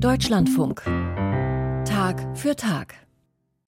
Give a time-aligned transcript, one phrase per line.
[0.00, 0.82] Deutschlandfunk.
[1.84, 2.94] Tag für Tag.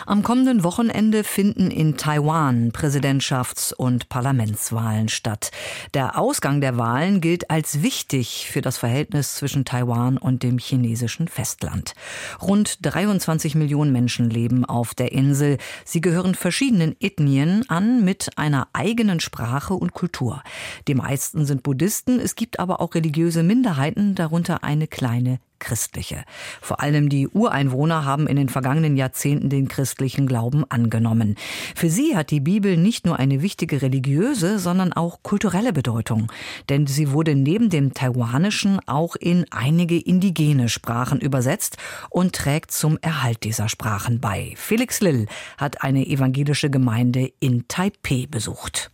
[0.07, 5.51] Am kommenden Wochenende finden in Taiwan Präsidentschafts- und Parlamentswahlen statt.
[5.93, 11.27] Der Ausgang der Wahlen gilt als wichtig für das Verhältnis zwischen Taiwan und dem chinesischen
[11.27, 11.95] Festland.
[12.41, 15.59] Rund 23 Millionen Menschen leben auf der Insel.
[15.85, 20.45] Sie gehören verschiedenen Ethnien an mit einer eigenen Sprache und Kultur.
[20.87, 26.25] Die meisten sind Buddhisten, es gibt aber auch religiöse Minderheiten, darunter eine kleine christliche.
[26.61, 31.37] Vor allem die Ureinwohner haben in den vergangenen Jahrzehnten den christlichen Glauben angenommen.
[31.77, 36.33] Für sie hat die Bibel nicht nur eine wichtige religiöse, sondern auch kulturelle Bedeutung.
[36.69, 41.77] Denn sie wurde neben dem Taiwanischen auch in einige indigene Sprachen übersetzt
[42.09, 44.55] und trägt zum Erhalt dieser Sprachen bei.
[44.57, 45.27] Felix Lill
[45.59, 48.91] hat eine evangelische Gemeinde in Taipeh besucht.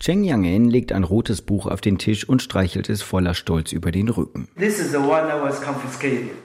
[0.00, 3.92] Cheng Yang-en legt ein rotes Buch auf den Tisch und streichelt es voller Stolz über
[3.92, 4.48] den Rücken.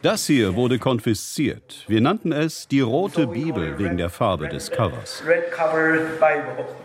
[0.02, 1.86] Das hier wurde konfisziert.
[1.88, 5.24] Wir nannten es die rote Bibel wegen der Farbe des Covers.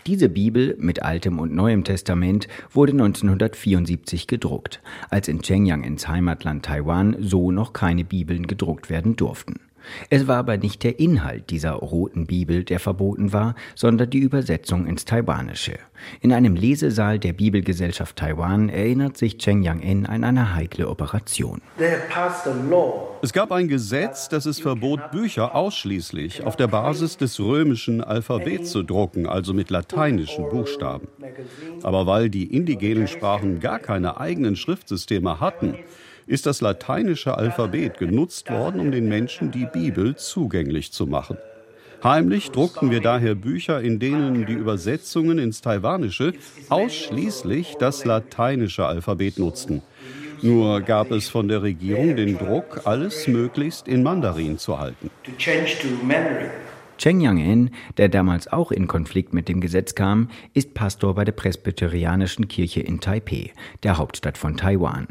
[0.07, 6.63] Diese Bibel mit Altem und Neuem Testament wurde 1974 gedruckt, als in Cheng Yang-ens Heimatland
[6.63, 9.59] Taiwan so noch keine Bibeln gedruckt werden durften.
[10.09, 14.87] Es war aber nicht der Inhalt dieser roten Bibel, der verboten war, sondern die Übersetzung
[14.87, 15.77] ins Taiwanische.
[16.19, 21.61] In einem Lesesaal der Bibelgesellschaft Taiwan erinnert sich Cheng Yang-en an eine heikle Operation.
[23.21, 28.71] Es gab ein Gesetz, das es verbot, Bücher ausschließlich auf der Basis des römischen Alphabets
[28.71, 31.07] zu drucken, also mit lateinischen Buchstaben.
[31.83, 35.75] Aber weil die indigenen Sprachen gar keine eigenen Schriftsysteme hatten,
[36.31, 41.37] ist das lateinische Alphabet genutzt worden, um den Menschen die Bibel zugänglich zu machen.
[42.05, 46.33] Heimlich druckten wir daher Bücher, in denen die Übersetzungen ins Taiwanische
[46.69, 49.81] ausschließlich das lateinische Alphabet nutzten.
[50.41, 55.11] Nur gab es von der Regierung den Druck, alles möglichst in Mandarin zu halten.
[57.01, 61.31] Cheng Yang-en, der damals auch in Konflikt mit dem Gesetz kam, ist Pastor bei der
[61.31, 65.07] Presbyterianischen Kirche in Taipeh, der Hauptstadt von Taiwan.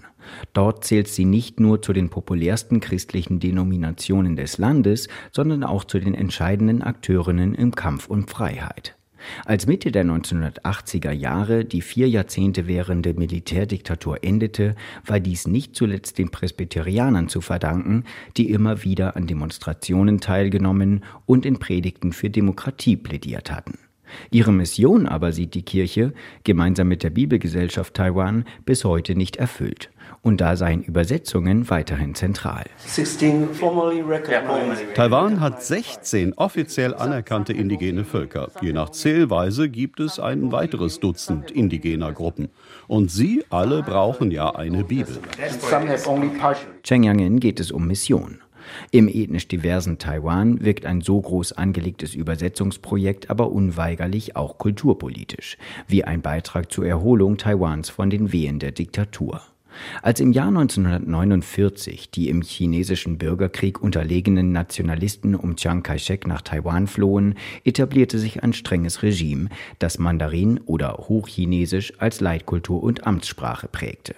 [0.53, 5.99] Dort zählt sie nicht nur zu den populärsten christlichen Denominationen des Landes, sondern auch zu
[5.99, 8.95] den entscheidenden Akteurinnen im Kampf um Freiheit.
[9.45, 16.19] Als Mitte der 1980er Jahre die vier Jahrzehnte währende Militärdiktatur endete, war dies nicht zuletzt
[16.19, 18.05] den Presbyterianern zu verdanken,
[18.37, 23.79] die immer wieder an Demonstrationen teilgenommen und in Predigten für Demokratie plädiert hatten.
[24.31, 29.91] Ihre Mission aber sieht die Kirche, gemeinsam mit der Bibelgesellschaft Taiwan, bis heute nicht erfüllt
[30.23, 32.65] und da seien Übersetzungen weiterhin zentral.
[34.95, 38.49] Taiwan hat 16 offiziell anerkannte indigene Völker.
[38.61, 42.51] Je nach Zählweise gibt es ein weiteres Dutzend indigener Gruppen.
[42.87, 45.19] Und sie alle brauchen ja eine Bibel.
[46.83, 48.41] Cheng geht es um Mission.
[48.91, 55.57] Im ethnisch diversen Taiwan wirkt ein so groß angelegtes Übersetzungsprojekt aber unweigerlich auch kulturpolitisch,
[55.89, 59.41] wie ein Beitrag zur Erholung Taiwans von den Wehen der Diktatur.
[60.03, 66.87] Als im Jahr 1949 die im chinesischen Bürgerkrieg unterlegenen Nationalisten um Chiang Kai-shek nach Taiwan
[66.87, 69.49] flohen, etablierte sich ein strenges Regime,
[69.79, 74.15] das Mandarin oder Hochchinesisch als Leitkultur und Amtssprache prägte.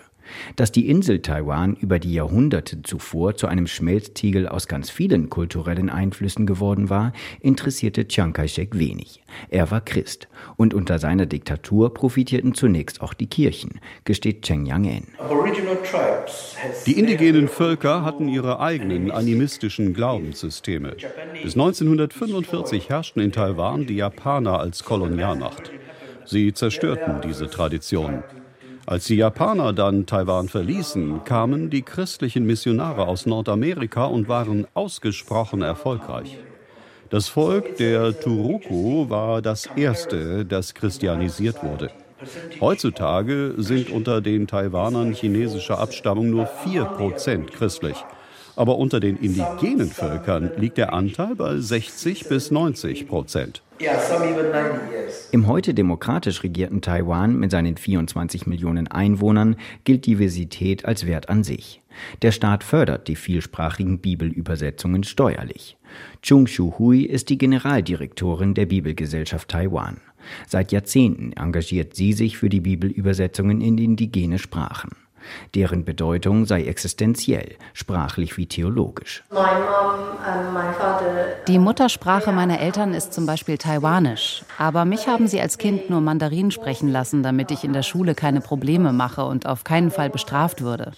[0.56, 5.91] Dass die Insel Taiwan über die Jahrhunderte zuvor zu einem Schmelztiegel aus ganz vielen kulturellen
[5.91, 9.22] Einflüssen geworden war, interessierte Chiang Kai-shek wenig.
[9.48, 15.06] Er war Christ und unter seiner Diktatur profitierten zunächst auch die Kirchen, gesteht Cheng Yang-en.
[16.87, 20.97] Die indigenen Völker hatten ihre eigenen animistischen Glaubenssysteme.
[21.42, 25.71] Bis 1945 herrschten in Taiwan die Japaner als Kolonialmacht.
[26.25, 28.22] Sie zerstörten diese Traditionen.
[28.84, 35.62] Als die Japaner dann Taiwan verließen, kamen die christlichen Missionare aus Nordamerika und waren ausgesprochen
[35.62, 36.38] erfolgreich.
[37.09, 41.91] Das Volk der Turuku war das erste, das christianisiert wurde.
[42.60, 47.97] Heutzutage sind unter den Taiwanern chinesischer Abstammung nur 4% christlich.
[48.57, 53.63] Aber unter den indigenen Völkern liegt der Anteil bei 60 bis 90 Prozent.
[55.33, 61.43] Im heute demokratisch regierten Taiwan mit seinen 24 Millionen Einwohnern gilt Diversität als Wert an
[61.43, 61.81] sich.
[62.22, 65.77] Der Staat fördert die vielsprachigen Bibelübersetzungen steuerlich.
[66.22, 69.98] Chung Shu Hui ist die Generaldirektorin der Bibelgesellschaft Taiwan.
[70.47, 74.91] Seit Jahrzehnten engagiert sie sich für die Bibelübersetzungen in indigene Sprachen.
[75.54, 79.24] Deren Bedeutung sei existenziell, sprachlich wie theologisch.
[81.48, 86.01] Die Muttersprache meiner Eltern ist zum Beispiel Taiwanisch, aber mich haben sie als Kind nur
[86.01, 90.10] Mandarin sprechen lassen, damit ich in der Schule keine Probleme mache und auf keinen Fall
[90.10, 90.92] bestraft würde.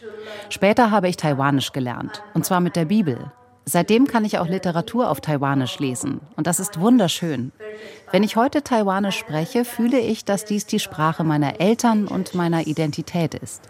[0.50, 3.30] Später habe ich Taiwanisch gelernt, und zwar mit der Bibel.
[3.66, 6.20] Seitdem kann ich auch Literatur auf Taiwanisch lesen.
[6.36, 7.52] Und das ist wunderschön.
[8.12, 12.66] Wenn ich heute Taiwanisch spreche, fühle ich, dass dies die Sprache meiner Eltern und meiner
[12.66, 13.62] Identität ist.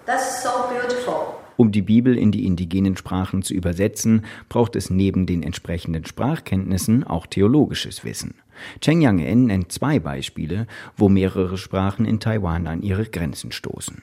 [1.56, 7.05] Um die Bibel in die indigenen Sprachen zu übersetzen, braucht es neben den entsprechenden Sprachkenntnissen
[7.05, 8.35] auch theologisches Wissen.
[8.81, 14.02] Cheng Yang-en nennt zwei Beispiele, wo mehrere Sprachen in Taiwan an ihre Grenzen stoßen.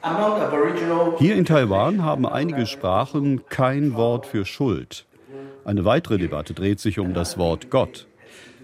[1.19, 5.05] Hier in Taiwan haben einige Sprachen kein Wort für Schuld.
[5.63, 8.07] Eine weitere Debatte dreht sich um das Wort Gott.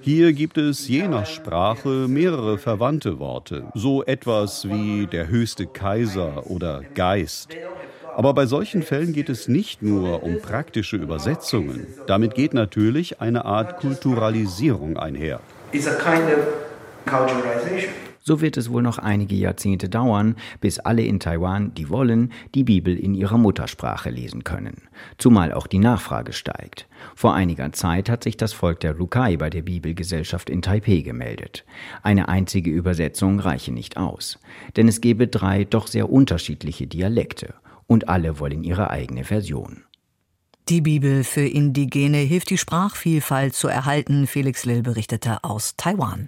[0.02, 6.50] Hier gibt es je nach Sprache mehrere verwandte Worte, so etwas wie der höchste Kaiser
[6.50, 7.56] oder Geist.
[8.16, 11.86] Aber bei solchen Fällen geht es nicht nur um praktische Übersetzungen.
[12.08, 15.40] Damit geht natürlich eine Art Kulturalisierung einher.
[18.28, 22.66] So wird es wohl noch einige Jahrzehnte dauern, bis alle in Taiwan, die wollen, die
[22.66, 24.90] Bibel in ihrer Muttersprache lesen können.
[25.18, 26.90] Zumal auch die Nachfrage steigt.
[27.16, 31.64] Vor einiger Zeit hat sich das Volk der Lukai bei der Bibelgesellschaft in Taipeh gemeldet.
[32.04, 34.40] Eine einzige Übersetzung reiche nicht aus,
[34.76, 37.54] denn es gebe drei doch sehr unterschiedliche Dialekte
[37.86, 39.86] und alle wollen ihre eigene Version.
[40.68, 46.28] Die Bibel für Indigene hilft die Sprachvielfalt zu erhalten, Felix Lill berichtete aus Taiwan.